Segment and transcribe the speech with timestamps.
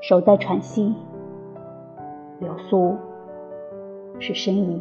[0.00, 0.94] 手在喘息，
[2.38, 2.96] 流苏
[4.20, 4.80] 是呻吟。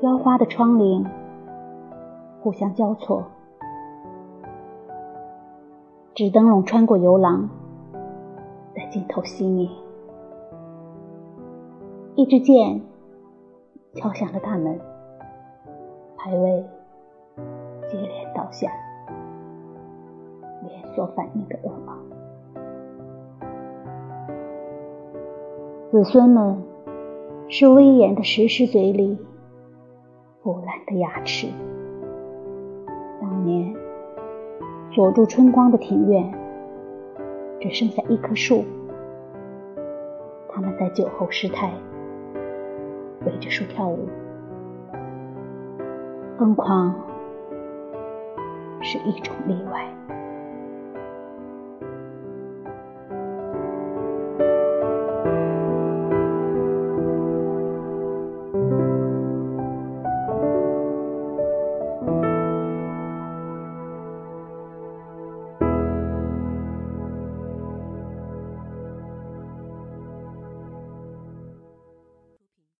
[0.00, 1.06] 雕花的窗棂
[2.40, 3.24] 互相交错，
[6.14, 7.48] 纸灯笼穿过游廊，
[8.76, 9.68] 在尽头熄灭。
[12.16, 12.82] 一支箭
[13.94, 14.78] 敲响了大门，
[16.16, 16.64] 排位
[17.88, 18.70] 接连倒下，
[20.62, 21.96] 连锁反应的噩梦。
[25.90, 26.62] 子孙们
[27.48, 29.18] 是威严的石狮嘴里
[30.40, 31.48] 腐烂的牙齿。
[33.20, 33.74] 当年
[34.92, 36.32] 锁住春光的庭院，
[37.60, 38.62] 只剩下一棵树。
[40.48, 41.72] 他们在酒后失态，
[43.26, 44.08] 围着树跳舞。
[46.38, 46.94] 疯狂
[48.80, 49.92] 是一种例外。